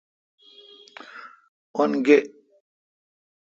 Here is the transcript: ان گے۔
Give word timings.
ان 1.79 1.89
گے۔ 2.05 2.17